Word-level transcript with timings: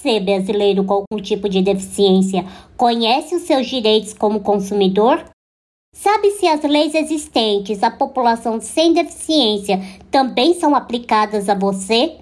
Você, 0.00 0.18
brasileiro 0.18 0.82
com 0.82 0.94
algum 0.94 1.22
tipo 1.22 1.46
de 1.46 1.60
deficiência, 1.60 2.46
conhece 2.74 3.34
os 3.34 3.42
seus 3.42 3.66
direitos 3.66 4.14
como 4.14 4.40
consumidor? 4.40 5.22
Sabe 5.94 6.30
se 6.30 6.46
as 6.46 6.62
leis 6.62 6.94
existentes 6.94 7.82
à 7.82 7.90
população 7.90 8.62
sem 8.62 8.94
deficiência 8.94 9.78
também 10.10 10.54
são 10.54 10.74
aplicadas 10.74 11.50
a 11.50 11.54
você? 11.54 12.16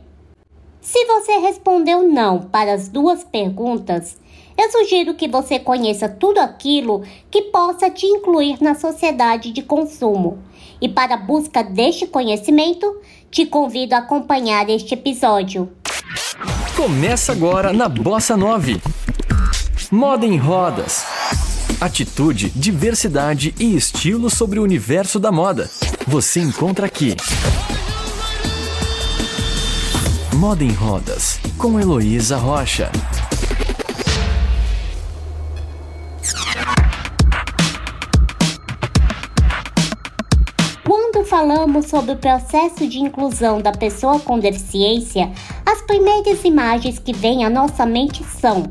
Se 0.81 1.05
você 1.05 1.39
respondeu 1.39 2.03
não 2.03 2.41
para 2.41 2.73
as 2.73 2.89
duas 2.89 3.23
perguntas, 3.23 4.19
eu 4.59 4.73
sugiro 4.73 5.15
que 5.15 5.29
você 5.29 5.61
conheça 5.61 6.09
tudo 6.09 6.39
aquilo 6.39 7.05
que 7.31 7.43
possa 7.43 7.89
te 7.89 8.07
incluir 8.07 8.61
na 8.61 8.75
sociedade 8.75 9.53
de 9.53 9.63
consumo. 9.63 10.39
E 10.81 10.89
para 10.89 11.15
a 11.15 11.17
busca 11.17 11.63
deste 11.63 12.09
conhecimento, 12.09 13.01
te 13.31 13.47
convido 13.47 13.95
a 13.95 13.99
acompanhar 13.99 14.69
este 14.69 14.95
episódio. 14.95 15.71
Começa 16.77 17.31
agora 17.31 17.73
na 17.73 17.89
Bossa 17.89 18.37
9. 18.37 18.81
Moda 19.93 20.27
em 20.27 20.37
rodas. 20.37 21.07
Atitude, 21.81 22.51
diversidade 22.51 23.55
e 23.61 23.77
estilo 23.77 24.29
sobre 24.29 24.59
o 24.59 24.65
universo 24.65 25.21
da 25.21 25.31
moda. 25.31 25.71
Você 26.07 26.41
encontra 26.41 26.87
aqui. 26.87 27.15
Moda 30.35 30.65
em 30.65 30.73
Rodas, 30.73 31.41
com 31.57 31.81
Heloísa 31.81 32.37
Rocha. 32.37 32.91
Falamos 41.39 41.87
sobre 41.87 42.11
o 42.11 42.17
processo 42.17 42.85
de 42.89 42.99
inclusão 42.99 43.63
da 43.63 43.71
pessoa 43.71 44.19
com 44.19 44.41
deficiência, 44.41 45.31
as 45.65 45.81
primeiras 45.83 46.43
imagens 46.45 46.99
que 46.99 47.13
vêm 47.13 47.45
à 47.45 47.49
nossa 47.49 47.87
mente 47.87 48.25
são 48.25 48.65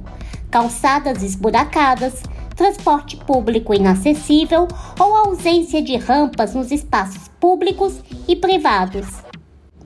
calçadas 0.51 1.23
esburacadas, 1.23 2.21
transporte 2.57 3.15
público 3.15 3.73
inacessível 3.73 4.67
ou 4.99 5.15
ausência 5.15 5.81
de 5.81 5.95
rampas 5.95 6.53
nos 6.53 6.69
espaços 6.69 7.29
públicos 7.39 8.01
e 8.27 8.35
privados. 8.35 9.07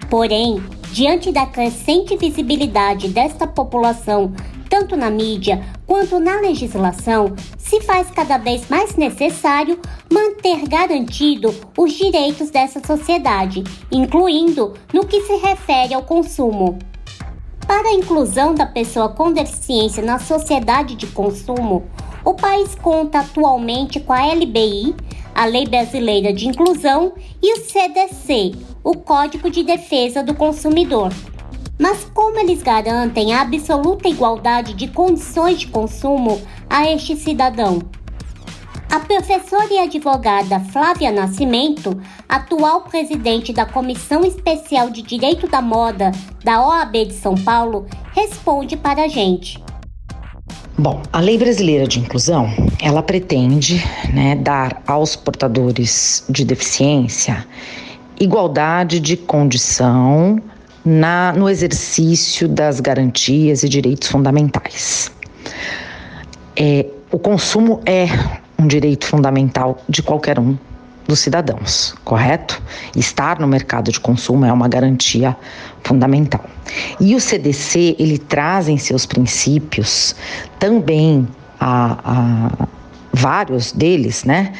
Porém, 0.09 0.59
diante 0.92 1.31
da 1.31 1.45
crescente 1.45 2.17
visibilidade 2.17 3.09
desta 3.09 3.45
população, 3.45 4.33
tanto 4.72 4.95
na 4.95 5.11
mídia 5.11 5.61
quanto 5.86 6.17
na 6.17 6.39
legislação, 6.39 7.36
se 7.58 7.81
faz 7.81 8.09
cada 8.09 8.38
vez 8.38 8.69
mais 8.69 8.95
necessário 8.95 9.77
manter 10.09 10.66
garantido 10.66 11.53
os 11.77 11.91
direitos 11.91 12.50
dessa 12.50 12.80
sociedade, 12.80 13.66
incluindo 13.92 14.73
no 14.94 15.05
que 15.05 15.19
se 15.23 15.36
refere 15.36 15.94
ao 15.94 16.03
consumo. 16.03 16.80
Para 17.67 17.89
a 17.89 17.94
inclusão 17.94 18.55
da 18.55 18.66
pessoa 18.66 19.09
com 19.09 19.33
deficiência 19.33 20.02
na 20.02 20.17
sociedade 20.19 20.95
de 20.95 21.08
consumo, 21.08 21.83
o 22.23 22.33
país 22.33 22.73
conta 22.73 23.19
atualmente 23.19 23.99
com 23.99 24.14
a 24.14 24.33
LBI, 24.33 24.95
a 25.36 25.45
Lei 25.45 25.66
Brasileira 25.66 26.31
de 26.31 26.47
Inclusão, 26.47 27.11
e 27.44 27.53
o 27.53 27.58
CDC, 27.58 28.53
o 28.81 28.95
Código 28.95 29.49
de 29.49 29.64
Defesa 29.64 30.23
do 30.23 30.33
Consumidor. 30.33 31.11
Mas 31.81 32.05
como 32.13 32.37
eles 32.37 32.61
garantem 32.61 33.33
a 33.33 33.41
absoluta 33.41 34.07
igualdade 34.07 34.75
de 34.75 34.87
condições 34.87 35.61
de 35.61 35.67
consumo 35.67 36.39
a 36.69 36.87
este 36.87 37.15
cidadão? 37.15 37.81
A 38.87 38.99
professora 38.99 39.67
e 39.71 39.79
advogada 39.79 40.59
Flávia 40.59 41.11
Nascimento, 41.11 41.99
atual 42.29 42.81
presidente 42.81 43.52
da 43.52 43.65
Comissão 43.65 44.23
Especial 44.23 44.91
de 44.91 45.02
Direito 45.02 45.47
da 45.47 45.59
Moda 45.59 46.11
da 46.43 46.63
OAB 46.63 47.07
de 47.07 47.13
São 47.13 47.33
Paulo, 47.33 47.87
responde 48.13 48.77
para 48.77 49.05
a 49.05 49.07
gente. 49.07 49.57
Bom, 50.77 51.02
a 51.11 51.19
Lei 51.19 51.39
Brasileira 51.39 51.87
de 51.87 51.99
Inclusão, 51.99 52.47
ela 52.80 53.02
pretende 53.02 53.83
né, 54.14 54.36
dar 54.36 54.83
aos 54.86 55.15
portadores 55.15 56.23
de 56.30 56.45
deficiência 56.45 57.43
igualdade 58.20 58.99
de 58.99 59.17
condição 59.17 60.39
na, 60.83 61.33
no 61.33 61.49
exercício 61.49 62.47
das 62.47 62.80
garantias 62.80 63.64
e 63.64 63.69
direitos 63.69 64.08
fundamentais. 64.08 65.11
É, 66.55 66.86
o 67.11 67.19
consumo 67.19 67.81
é 67.86 68.08
um 68.58 68.67
direito 68.67 69.05
fundamental 69.05 69.81
de 69.87 70.02
qualquer 70.02 70.39
um 70.39 70.58
dos 71.08 71.20
cidadãos, 71.20 71.95
correto? 72.05 72.61
Estar 72.95 73.39
no 73.39 73.47
mercado 73.47 73.91
de 73.91 73.99
consumo 73.99 74.45
é 74.45 74.53
uma 74.53 74.67
garantia 74.67 75.36
fundamental. 75.83 76.45
E 76.99 77.15
o 77.15 77.20
CDC, 77.20 77.95
ele 77.99 78.17
traz 78.17 78.70
em 78.70 78.77
seus 78.77 79.05
princípios 79.05 80.15
também 80.59 81.27
a, 81.59 81.97
a 82.03 82.67
vários 83.11 83.71
deles, 83.71 84.23
né? 84.23 84.53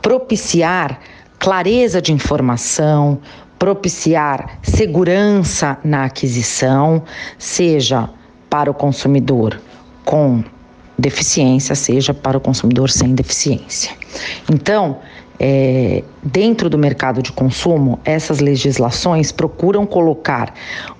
Propiciar 0.00 0.98
clareza 1.38 2.00
de 2.00 2.12
informação, 2.12 3.18
propiciar 3.62 4.58
segurança 4.60 5.78
na 5.84 6.06
aquisição, 6.06 7.00
seja 7.38 8.10
para 8.50 8.68
o 8.68 8.74
consumidor 8.74 9.60
com 10.04 10.42
deficiência, 10.98 11.76
seja 11.76 12.12
para 12.12 12.36
o 12.36 12.40
consumidor 12.40 12.90
sem 12.90 13.14
deficiência. 13.14 13.92
Então, 14.52 14.96
é, 15.38 16.02
dentro 16.24 16.68
do 16.68 16.76
mercado 16.76 17.22
de 17.22 17.30
consumo, 17.30 18.00
essas 18.04 18.40
legislações 18.40 19.30
procuram 19.30 19.86
colocar 19.86 20.52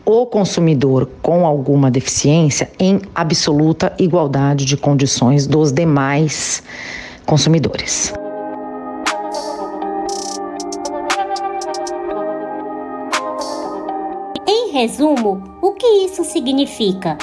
o 0.05 0.25
consumidor 0.25 1.11
com 1.21 1.45
alguma 1.45 1.91
deficiência 1.91 2.71
em 2.79 3.01
absoluta 3.13 3.93
igualdade 3.99 4.65
de 4.65 4.77
condições 4.77 5.49
dos 5.49 5.73
demais 5.73 6.63
consumidores. 7.27 8.15
Em 14.73 14.89
resumo, 14.89 15.43
o 15.61 15.73
que 15.73 15.87
isso 16.07 16.25
significa? 16.25 17.19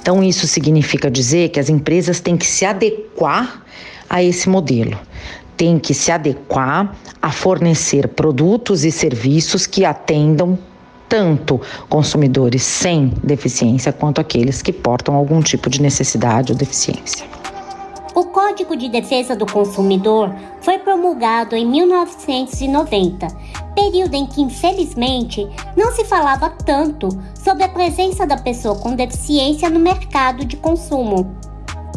Então, 0.00 0.24
isso 0.24 0.46
significa 0.46 1.10
dizer 1.10 1.50
que 1.50 1.60
as 1.60 1.68
empresas 1.68 2.20
têm 2.20 2.38
que 2.38 2.46
se 2.46 2.64
adequar 2.64 3.62
a 4.08 4.22
esse 4.22 4.48
modelo 4.48 4.98
tem 5.58 5.76
que 5.76 5.92
se 5.92 6.12
adequar 6.12 6.96
a 7.20 7.32
fornecer 7.32 8.06
produtos 8.08 8.84
e 8.84 8.92
serviços 8.92 9.66
que 9.66 9.84
atendam 9.84 10.56
tanto 11.08 11.60
consumidores 11.88 12.62
sem 12.62 13.12
deficiência 13.24 13.92
quanto 13.92 14.20
aqueles 14.20 14.62
que 14.62 14.72
portam 14.72 15.16
algum 15.16 15.40
tipo 15.40 15.68
de 15.68 15.82
necessidade 15.82 16.52
ou 16.52 16.58
deficiência. 16.58 17.26
O 18.14 18.24
Código 18.26 18.76
de 18.76 18.88
Defesa 18.88 19.34
do 19.34 19.46
Consumidor 19.46 20.32
foi 20.60 20.78
promulgado 20.78 21.56
em 21.56 21.66
1990, 21.66 23.26
período 23.78 24.14
em 24.14 24.26
que, 24.26 24.42
infelizmente, 24.42 25.46
não 25.76 25.92
se 25.92 26.04
falava 26.04 26.50
tanto 26.50 27.08
sobre 27.44 27.62
a 27.62 27.68
presença 27.68 28.26
da 28.26 28.36
pessoa 28.36 28.74
com 28.74 28.96
deficiência 28.96 29.70
no 29.70 29.78
mercado 29.78 30.44
de 30.44 30.56
consumo. 30.56 31.36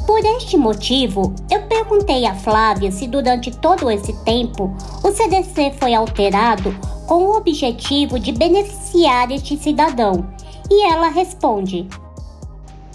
Por 0.06 0.20
este 0.20 0.58
motivo, 0.58 1.34
eu 1.50 1.64
perguntei 1.64 2.28
a 2.28 2.36
Flávia 2.36 2.92
se 2.92 3.08
durante 3.08 3.50
todo 3.50 3.90
esse 3.90 4.14
tempo 4.24 4.72
o 5.04 5.12
CDC 5.12 5.74
foi 5.80 5.96
alterado 5.96 6.72
com 7.08 7.24
o 7.24 7.36
objetivo 7.36 8.20
de 8.20 8.32
beneficiar 8.32 9.32
este 9.32 9.58
cidadão. 9.58 10.28
E 10.70 10.88
ela 10.88 11.08
responde: 11.08 11.88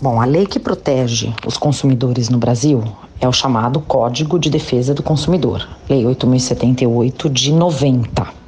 Bom, 0.01 0.21
a 0.21 0.25
lei 0.25 0.47
que 0.47 0.61
protege 0.61 1.35
os 1.45 1.57
consumidores 1.57 2.29
no 2.29 2.39
Brasil 2.39 2.85
é 3.21 3.27
o 3.27 3.33
chamado 3.33 3.81
Código 3.81 4.39
de 4.39 4.49
Defesa 4.49 4.95
do 4.95 5.03
Consumidor, 5.03 5.69
Lei 5.89 6.07
8078 6.07 7.29
de 7.29 7.53
90. 7.53 8.46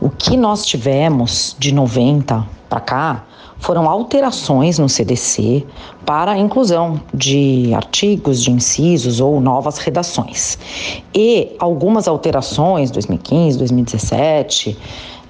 O 0.00 0.10
que 0.10 0.36
nós 0.36 0.64
tivemos 0.66 1.56
de 1.58 1.72
90 1.72 2.46
para 2.68 2.80
cá 2.80 3.24
foram 3.58 3.88
alterações 3.88 4.78
no 4.78 4.88
CDC 4.88 5.64
para 6.04 6.32
a 6.32 6.38
inclusão 6.38 7.00
de 7.12 7.72
artigos, 7.74 8.42
de 8.42 8.50
incisos 8.50 9.20
ou 9.20 9.40
novas 9.40 9.78
redações. 9.78 10.58
E 11.14 11.56
algumas 11.58 12.06
alterações, 12.06 12.90
2015, 12.90 13.58
2017, 13.58 14.78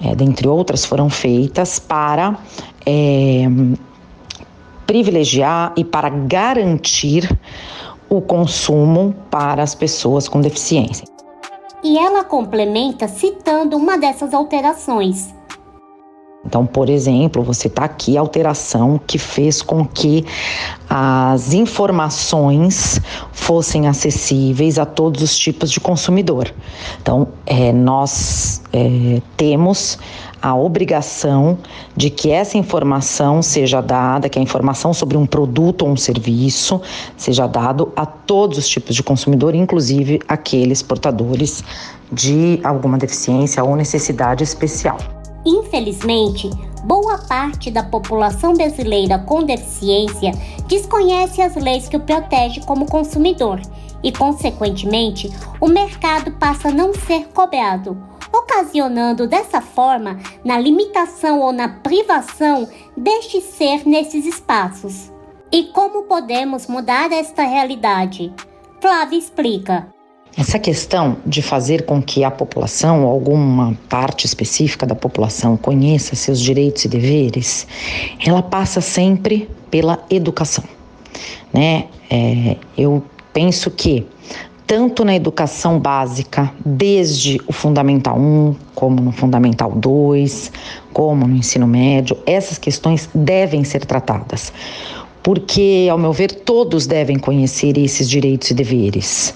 é, 0.03 0.15
dentre 0.15 0.49
outras, 0.49 0.85
foram 0.85 1.09
feitas 1.09 1.79
para 1.79 2.39
é, 2.85 3.47
privilegiar 4.87 5.73
e 5.77 5.85
para 5.85 6.09
garantir 6.09 7.29
o 8.09 8.21
consumo 8.21 9.15
para 9.31 9.63
as 9.63 9.75
pessoas 9.75 10.29
com 10.29 10.41
deficiência. 10.41 11.16
E 11.87 11.97
ela 11.97 12.25
complementa 12.25 13.07
citando 13.07 13.77
uma 13.77 13.97
dessas 13.97 14.35
alterações. 14.35 15.33
Então, 16.45 16.67
por 16.67 16.91
exemplo, 16.91 17.45
você 17.45 17.69
está 17.69 17.85
aqui 17.85 18.19
a 18.19 18.21
alteração 18.21 19.01
que 19.07 19.19
fez 19.19 19.63
com 19.63 19.87
que 19.87 20.27
as 20.91 21.53
informações 21.53 23.01
fossem 23.33 23.87
acessíveis 23.87 24.81
a 24.81 24.85
todos 24.85 25.23
os 25.23 25.39
tipos 25.39 25.71
de 25.71 25.79
consumidor. 25.79 26.53
Então, 27.01 27.29
é, 27.47 27.73
nós 27.73 28.61
é, 28.73 29.23
temos 29.37 29.97
a 30.47 30.55
obrigação 30.55 31.59
de 31.97 32.09
que 32.09 32.31
essa 32.31 32.57
informação 32.57 33.43
seja 33.43 33.81
dada, 33.81 34.29
que 34.29 34.39
a 34.39 34.43
informação 34.43 34.95
sobre 34.95 35.17
um 35.17 35.27
produto 35.27 35.83
ou 35.83 35.89
um 35.89 35.97
serviço 35.97 36.81
seja 37.17 37.49
dado 37.49 37.93
a 37.97 38.07
todos 38.07 38.57
os 38.57 38.69
tipos 38.69 38.95
de 38.95 39.03
consumidor, 39.03 39.57
inclusive 39.57 40.21
aqueles 40.29 40.83
portadores 40.83 41.65
de 42.13 42.61
alguma 42.63 42.97
deficiência 42.97 43.65
ou 43.65 43.75
necessidade 43.75 44.45
especial. 44.45 44.99
Infelizmente, 45.45 46.49
boa 46.85 47.19
parte 47.19 47.69
da 47.69 47.83
população 47.83 48.55
brasileira 48.55 49.19
com 49.19 49.43
deficiência 49.43 50.31
desconhece 50.69 51.43
as 51.43 51.57
leis 51.57 51.89
que 51.89 51.97
o 51.97 52.01
protegem 52.01 52.63
como 52.63 52.87
consumidor 52.87 53.61
e, 54.01 54.13
consequentemente, 54.13 55.29
o 55.61 55.67
mercado 55.67 56.31
passa 56.39 56.69
a 56.69 56.73
não 56.73 56.95
ser 56.95 57.27
cobrado, 57.35 57.97
ocasionando 58.39 59.27
dessa 59.27 59.61
forma 59.61 60.19
na 60.45 60.59
limitação 60.59 61.41
ou 61.41 61.53
na 61.53 61.69
privação 61.69 62.69
deste 62.97 63.41
ser 63.41 63.87
nesses 63.87 64.27
espaços. 64.27 65.13
E 65.53 65.65
como 65.65 66.05
podemos 66.05 66.67
mudar 66.67 67.13
esta 67.13 67.45
realidade? 67.45 68.33
Flávia 68.81 69.19
explica. 69.19 69.87
Essa 70.37 70.59
questão 70.59 71.17
de 71.25 71.41
fazer 71.41 71.87
com 71.87 72.03
que 72.03 72.23
a 72.23 72.31
população, 72.31 73.05
ou 73.05 73.11
alguma 73.11 73.77
parte 73.89 74.27
específica 74.27 74.85
da 74.85 74.95
população, 74.95 75.57
conheça 75.57 76.15
seus 76.15 76.41
direitos 76.41 76.85
e 76.85 76.89
deveres, 76.89 77.67
ela 78.25 78.43
passa 78.43 78.83
sempre 78.83 79.49
pela 79.71 80.05
educação. 80.11 80.65
Né? 81.55 81.87
É, 82.11 82.57
eu 82.77 83.03
penso 83.33 83.71
que 83.71 84.07
tanto 84.67 85.05
na 85.05 85.15
educação 85.15 85.79
básica, 85.79 86.53
desde 86.65 87.41
o 87.47 87.53
Fundamental 87.53 88.19
1, 88.19 88.57
como 88.75 89.01
no 89.01 89.13
Fundamental 89.13 89.71
2, 89.73 90.53
como 90.93 91.27
no 91.27 91.37
ensino 91.37 91.67
médio, 91.67 92.19
essas 92.27 92.59
questões 92.59 93.09
devem 93.15 93.63
ser 93.63 93.87
tratadas. 93.87 94.53
Porque, 95.23 95.87
ao 95.91 95.99
meu 95.99 96.13
ver, 96.13 96.33
todos 96.33 96.87
devem 96.87 97.19
conhecer 97.19 97.79
esses 97.79 98.09
direitos 98.09 98.51
e 98.51 98.55
deveres 98.55 99.35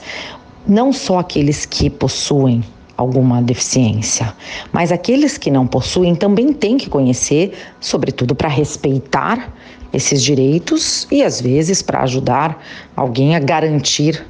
não 0.67 0.93
só 0.93 1.19
aqueles 1.19 1.65
que 1.65 1.89
possuem 1.89 2.63
alguma 2.97 3.41
deficiência, 3.41 4.33
mas 4.73 4.93
aqueles 4.93 5.39
que 5.39 5.51
não 5.51 5.67
possuem 5.67 6.15
também 6.15 6.53
têm 6.53 6.77
que 6.77 6.89
conhecer, 6.89 7.55
sobretudo 7.81 8.35
para 8.35 8.49
respeitar 8.49 9.55
esses 9.93 10.23
direitos 10.23 11.09
e 11.11 11.23
às 11.23 11.41
vezes 11.41 11.83
para 11.83 12.03
ajudar 12.03 12.63
alguém 12.95 13.35
a 13.35 13.41
garantir 13.41 14.25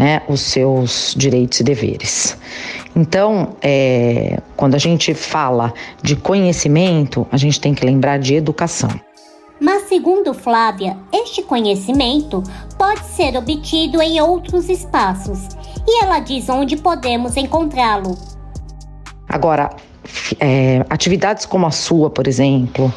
né, 0.00 0.22
os 0.26 0.40
seus 0.40 1.14
direitos 1.14 1.60
e 1.60 1.62
deveres. 1.62 2.34
Então, 2.96 3.54
é, 3.60 4.40
quando 4.56 4.74
a 4.74 4.78
gente 4.78 5.12
fala 5.12 5.74
de 6.02 6.16
conhecimento, 6.16 7.26
a 7.30 7.36
gente 7.36 7.60
tem 7.60 7.74
que 7.74 7.84
lembrar 7.84 8.18
de 8.18 8.34
educação. 8.34 8.88
Mas, 9.60 9.82
segundo 9.90 10.32
Flávia, 10.32 10.96
este 11.12 11.42
conhecimento 11.42 12.42
pode 12.78 13.04
ser 13.04 13.36
obtido 13.36 14.00
em 14.00 14.18
outros 14.22 14.70
espaços 14.70 15.48
e 15.86 16.02
ela 16.02 16.18
diz 16.18 16.48
onde 16.48 16.78
podemos 16.78 17.36
encontrá-lo. 17.36 18.16
Agora, 19.28 19.68
é, 20.40 20.82
atividades 20.88 21.44
como 21.44 21.66
a 21.66 21.70
sua, 21.70 22.08
por 22.08 22.26
exemplo, 22.26 22.90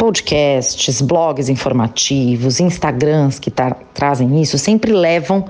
podcasts, 0.00 1.02
blogs 1.02 1.50
informativos, 1.50 2.58
Instagrams 2.58 3.38
que 3.38 3.50
tra 3.50 3.76
trazem 3.92 4.40
isso, 4.40 4.56
sempre 4.56 4.92
levam, 4.92 5.44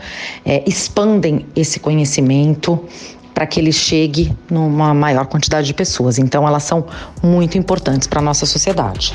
é, 0.44 0.64
expandem 0.66 1.46
esse 1.54 1.78
conhecimento 1.78 2.84
para 3.32 3.46
que 3.46 3.60
ele 3.60 3.70
chegue 3.70 4.36
numa 4.50 4.92
maior 4.92 5.26
quantidade 5.26 5.68
de 5.68 5.72
pessoas. 5.72 6.18
Então, 6.18 6.48
elas 6.48 6.64
são 6.64 6.84
muito 7.22 7.56
importantes 7.56 8.08
para 8.08 8.18
a 8.18 8.22
nossa 8.22 8.44
sociedade. 8.44 9.14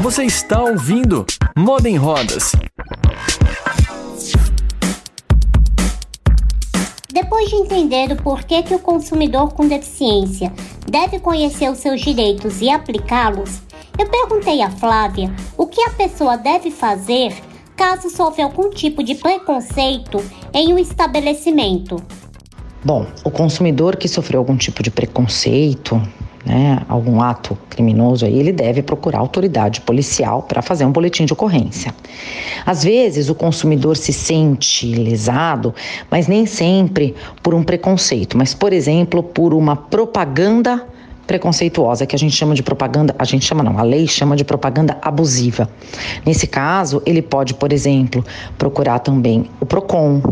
Você 0.00 0.24
está 0.24 0.60
ouvindo 0.60 1.24
Moda 1.56 1.88
em 1.88 1.96
Rodas. 1.96 2.56
Depois 7.12 7.48
de 7.48 7.54
entender 7.54 8.10
o 8.10 8.16
porquê 8.16 8.64
que 8.64 8.74
o 8.74 8.80
consumidor 8.80 9.52
com 9.52 9.68
deficiência 9.68 10.52
deve 10.90 11.20
conhecer 11.20 11.70
os 11.70 11.78
seus 11.78 12.00
direitos 12.00 12.60
e 12.60 12.68
aplicá-los, 12.68 13.62
eu 13.98 14.06
perguntei 14.06 14.62
a 14.62 14.70
Flávia 14.70 15.32
o 15.56 15.66
que 15.66 15.80
a 15.82 15.90
pessoa 15.90 16.36
deve 16.36 16.70
fazer 16.70 17.34
caso 17.76 18.08
sofra 18.10 18.44
algum 18.44 18.70
tipo 18.70 19.02
de 19.02 19.14
preconceito 19.16 20.22
em 20.52 20.72
um 20.72 20.78
estabelecimento. 20.78 21.96
Bom, 22.84 23.06
o 23.24 23.30
consumidor 23.30 23.96
que 23.96 24.06
sofreu 24.06 24.40
algum 24.40 24.56
tipo 24.56 24.82
de 24.82 24.90
preconceito, 24.90 26.00
né, 26.44 26.82
algum 26.88 27.20
ato 27.20 27.56
criminoso 27.70 28.26
aí, 28.26 28.38
ele 28.38 28.52
deve 28.52 28.82
procurar 28.82 29.18
autoridade 29.18 29.80
policial 29.80 30.42
para 30.42 30.60
fazer 30.60 30.84
um 30.84 30.92
boletim 30.92 31.24
de 31.24 31.32
ocorrência. 31.32 31.94
Às 32.66 32.84
vezes 32.84 33.30
o 33.30 33.34
consumidor 33.34 33.96
se 33.96 34.12
sente 34.12 34.94
lesado, 34.94 35.74
mas 36.10 36.28
nem 36.28 36.44
sempre 36.44 37.14
por 37.42 37.54
um 37.54 37.62
preconceito, 37.62 38.36
mas 38.36 38.52
por 38.52 38.72
exemplo, 38.72 39.22
por 39.22 39.54
uma 39.54 39.74
propaganda 39.74 40.86
preconceituosa, 41.26 42.06
que 42.06 42.14
a 42.14 42.18
gente 42.18 42.34
chama 42.34 42.54
de 42.54 42.62
propaganda, 42.62 43.14
a 43.18 43.24
gente 43.24 43.44
chama 43.44 43.62
não, 43.62 43.78
a 43.78 43.82
lei 43.82 44.06
chama 44.06 44.36
de 44.36 44.44
propaganda 44.44 44.98
abusiva. 45.02 45.68
Nesse 46.24 46.46
caso, 46.46 47.02
ele 47.06 47.22
pode, 47.22 47.54
por 47.54 47.72
exemplo, 47.72 48.24
procurar 48.58 48.98
também 48.98 49.48
o 49.60 49.66
Procon, 49.66 50.22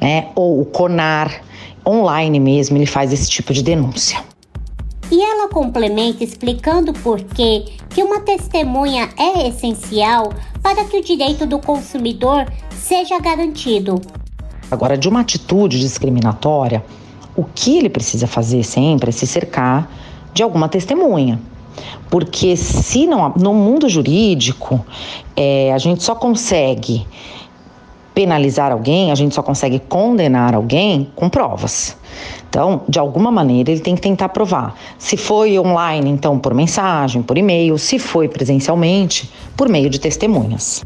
né, 0.00 0.28
ou 0.34 0.60
o 0.60 0.64
Conar, 0.64 1.42
online 1.86 2.40
mesmo, 2.40 2.76
ele 2.76 2.86
faz 2.86 3.12
esse 3.12 3.28
tipo 3.28 3.52
de 3.52 3.62
denúncia. 3.62 4.18
E 5.10 5.22
ela 5.22 5.48
complementa 5.48 6.24
explicando 6.24 6.92
por 6.92 7.22
que 7.22 7.76
que 7.90 8.02
uma 8.02 8.20
testemunha 8.20 9.08
é 9.16 9.46
essencial 9.48 10.32
para 10.60 10.84
que 10.84 10.96
o 10.96 11.02
direito 11.02 11.46
do 11.46 11.60
consumidor 11.60 12.50
seja 12.76 13.18
garantido. 13.20 14.00
Agora, 14.68 14.98
de 14.98 15.08
uma 15.08 15.20
atitude 15.20 15.78
discriminatória, 15.78 16.84
o 17.36 17.44
que 17.44 17.78
ele 17.78 17.88
precisa 17.88 18.26
fazer 18.26 18.64
sempre 18.64 19.10
é 19.10 19.12
se 19.12 19.26
cercar 19.26 19.88
de 20.36 20.42
alguma 20.42 20.68
testemunha. 20.68 21.40
Porque 22.10 22.56
se 22.56 23.06
não, 23.06 23.32
no 23.36 23.54
mundo 23.54 23.88
jurídico, 23.88 24.84
é, 25.34 25.72
a 25.72 25.78
gente 25.78 26.02
só 26.02 26.14
consegue 26.14 27.06
penalizar 28.14 28.72
alguém, 28.72 29.10
a 29.10 29.14
gente 29.14 29.34
só 29.34 29.42
consegue 29.42 29.78
condenar 29.78 30.54
alguém 30.54 31.10
com 31.16 31.28
provas. 31.28 31.96
Então, 32.48 32.82
de 32.88 32.98
alguma 32.98 33.30
maneira, 33.30 33.70
ele 33.70 33.80
tem 33.80 33.94
que 33.94 34.00
tentar 34.00 34.28
provar. 34.30 34.74
Se 34.98 35.16
foi 35.16 35.58
online, 35.58 36.08
então 36.10 36.38
por 36.38 36.54
mensagem, 36.54 37.22
por 37.22 37.36
e-mail, 37.36 37.76
se 37.76 37.98
foi 37.98 38.28
presencialmente, 38.28 39.30
por 39.56 39.68
meio 39.68 39.90
de 39.90 39.98
testemunhas. 39.98 40.84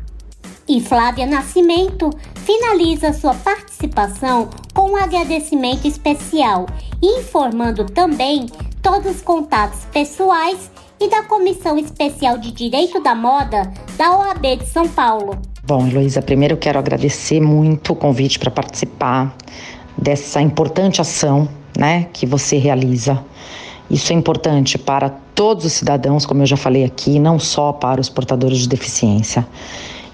E 0.68 0.80
Flávia 0.80 1.26
Nascimento 1.26 2.10
finaliza 2.34 3.12
sua 3.12 3.34
participação 3.34 4.48
com 4.72 4.92
um 4.92 4.96
agradecimento 4.96 5.86
especial, 5.86 6.66
informando 7.02 7.84
também 7.84 8.46
todos 8.82 9.16
os 9.16 9.22
contatos 9.22 9.80
pessoais 9.92 10.70
e 11.00 11.08
da 11.08 11.22
Comissão 11.22 11.78
Especial 11.78 12.38
de 12.38 12.52
Direito 12.52 13.02
da 13.02 13.14
Moda 13.14 13.72
da 13.96 14.16
OAB 14.16 14.58
de 14.58 14.66
São 14.66 14.88
Paulo. 14.88 15.38
Bom, 15.64 15.86
Heloísa, 15.86 16.20
primeiro 16.20 16.54
eu 16.54 16.58
quero 16.58 16.78
agradecer 16.78 17.40
muito 17.40 17.92
o 17.92 17.96
convite 17.96 18.38
para 18.38 18.50
participar 18.50 19.34
dessa 19.96 20.40
importante 20.40 21.00
ação 21.00 21.48
né, 21.78 22.08
que 22.12 22.26
você 22.26 22.58
realiza. 22.58 23.22
Isso 23.90 24.12
é 24.12 24.16
importante 24.16 24.78
para 24.78 25.10
todos 25.34 25.64
os 25.64 25.72
cidadãos, 25.72 26.24
como 26.24 26.42
eu 26.42 26.46
já 26.46 26.56
falei 26.56 26.84
aqui, 26.84 27.18
não 27.18 27.38
só 27.38 27.72
para 27.72 28.00
os 28.00 28.08
portadores 28.08 28.58
de 28.58 28.68
deficiência. 28.68 29.46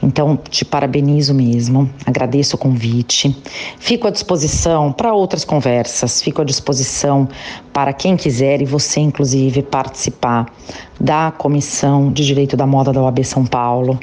Então, 0.02 0.36
te 0.36 0.64
parabenizo 0.64 1.34
mesmo, 1.34 1.90
agradeço 2.04 2.56
o 2.56 2.58
convite. 2.58 3.36
Fico 3.78 4.06
à 4.06 4.10
disposição 4.10 4.92
para 4.92 5.12
outras 5.14 5.44
conversas, 5.44 6.22
fico 6.22 6.42
à 6.42 6.44
disposição 6.44 7.28
para 7.76 7.92
quem 7.92 8.16
quiser 8.16 8.62
e 8.62 8.64
você, 8.64 9.00
inclusive, 9.00 9.60
participar 9.60 10.46
da 10.98 11.30
Comissão 11.30 12.10
de 12.10 12.24
Direito 12.24 12.56
da 12.56 12.66
Moda 12.66 12.90
da 12.90 13.02
OAB 13.02 13.22
São 13.22 13.44
Paulo. 13.44 14.00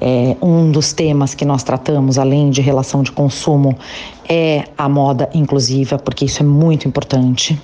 É, 0.00 0.36
um 0.40 0.70
dos 0.70 0.92
temas 0.92 1.34
que 1.34 1.44
nós 1.44 1.64
tratamos, 1.64 2.20
além 2.20 2.50
de 2.50 2.60
relação 2.60 3.02
de 3.02 3.10
consumo, 3.10 3.76
é 4.28 4.62
a 4.78 4.88
moda 4.88 5.28
inclusiva, 5.34 5.98
porque 5.98 6.24
isso 6.24 6.40
é 6.40 6.46
muito 6.46 6.86
importante. 6.86 7.60